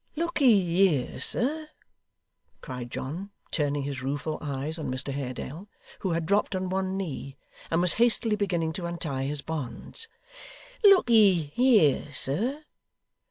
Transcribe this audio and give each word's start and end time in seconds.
'Look'ee 0.15 0.61
here, 0.87 1.19
sir!' 1.21 1.69
cried 2.61 2.89
John, 2.89 3.29
turning 3.51 3.83
his 3.83 4.01
rueful 4.01 4.39
eyes 4.41 4.79
on 4.79 4.89
Mr 4.89 5.13
Haredale, 5.13 5.67
who 5.99 6.09
had 6.09 6.25
dropped 6.25 6.55
on 6.55 6.69
one 6.69 6.97
knee, 6.97 7.37
and 7.69 7.81
was 7.81 7.93
hastily 8.01 8.35
beginning 8.35 8.73
to 8.73 8.87
untie 8.87 9.25
his 9.25 9.43
bonds. 9.43 10.07
'Look'ee 10.83 11.51
here, 11.53 12.11
sir! 12.13 12.63